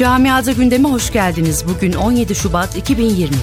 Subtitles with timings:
[0.00, 1.64] Camiada gündeme hoş geldiniz.
[1.68, 3.36] Bugün 17 Şubat 2022.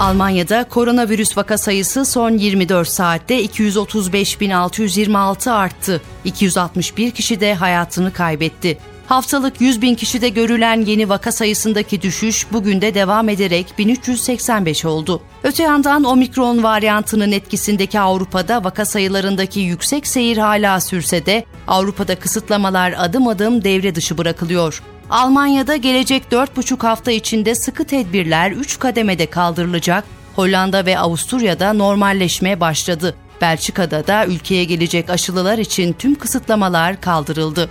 [0.00, 6.02] Almanya'da koronavirüs vaka sayısı son 24 saatte 235.626 arttı.
[6.24, 8.78] 261 kişi de hayatını kaybetti.
[9.06, 15.22] Haftalık 100 bin kişide görülen yeni vaka sayısındaki düşüş bugün de devam ederek 1385 oldu.
[15.42, 22.94] Öte yandan omikron varyantının etkisindeki Avrupa'da vaka sayılarındaki yüksek seyir hala sürse de Avrupa'da kısıtlamalar
[22.98, 24.82] adım adım devre dışı bırakılıyor.
[25.10, 30.04] Almanya'da gelecek 4,5 hafta içinde sıkı tedbirler 3 kademede kaldırılacak,
[30.36, 33.14] Hollanda ve Avusturya'da normalleşmeye başladı.
[33.40, 37.70] Belçika'da da ülkeye gelecek aşılılar için tüm kısıtlamalar kaldırıldı.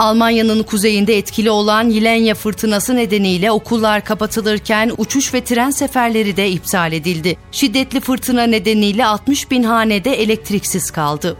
[0.00, 6.92] Almanya'nın kuzeyinde etkili olan Yilenya fırtınası nedeniyle okullar kapatılırken uçuş ve tren seferleri de iptal
[6.92, 7.36] edildi.
[7.52, 11.36] Şiddetli fırtına nedeniyle 60 bin hanede elektriksiz kaldı.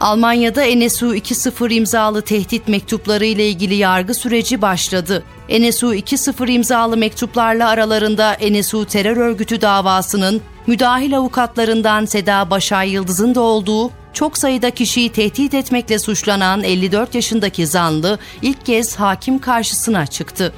[0.00, 5.22] Almanya'da NSU 2.0 imzalı tehdit mektupları ile ilgili yargı süreci başladı.
[5.48, 13.40] NSU 2.0 imzalı mektuplarla aralarında NSU terör örgütü davasının müdahil avukatlarından Seda Başay Yıldız'ın da
[13.40, 20.52] olduğu çok sayıda kişiyi tehdit etmekle suçlanan 54 yaşındaki zanlı ilk kez hakim karşısına çıktı.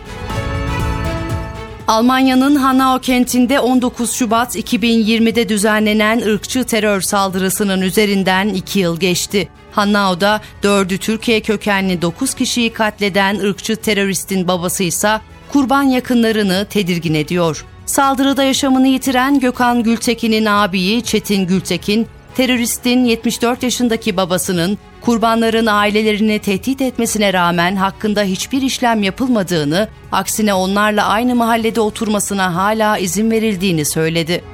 [1.89, 9.49] Almanya'nın Hanau kentinde 19 Şubat 2020'de düzenlenen ırkçı terör saldırısının üzerinden 2 yıl geçti.
[9.73, 15.21] Hanau'da 4'ü Türkiye kökenli 9 kişiyi katleden ırkçı teröristin babası ise
[15.53, 17.65] kurban yakınlarını tedirgin ediyor.
[17.87, 26.81] Saldırıda yaşamını yitiren Gökhan Gültekin'in abiyi Çetin Gültekin, teröristin 74 yaşındaki babasının kurbanların ailelerini tehdit
[26.81, 34.45] etmesine rağmen hakkında hiçbir işlem yapılmadığını, aksine onlarla aynı mahallede oturmasına hala izin verildiğini söyledi.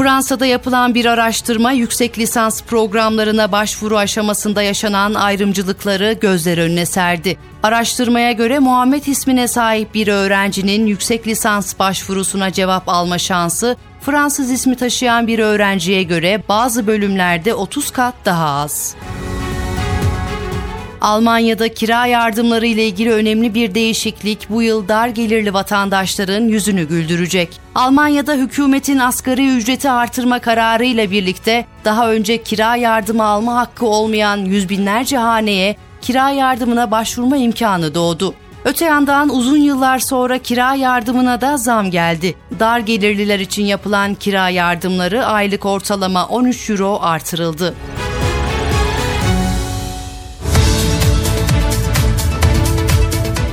[0.00, 7.36] Fransa'da yapılan bir araştırma yüksek lisans programlarına başvuru aşamasında yaşanan ayrımcılıkları gözler önüne serdi.
[7.62, 14.76] Araştırmaya göre Muhammed ismine sahip bir öğrencinin yüksek lisans başvurusuna cevap alma şansı Fransız ismi
[14.76, 18.94] taşıyan bir öğrenciye göre bazı bölümlerde 30 kat daha az.
[21.00, 27.60] Almanya'da kira yardımları ile ilgili önemli bir değişiklik bu yıl dar gelirli vatandaşların yüzünü güldürecek.
[27.74, 34.36] Almanya'da hükümetin asgari ücreti artırma kararı ile birlikte daha önce kira yardımı alma hakkı olmayan
[34.36, 38.34] yüz binlerce haneye kira yardımına başvurma imkanı doğdu.
[38.64, 42.34] Öte yandan uzun yıllar sonra kira yardımına da zam geldi.
[42.60, 47.74] Dar gelirliler için yapılan kira yardımları aylık ortalama 13 euro artırıldı.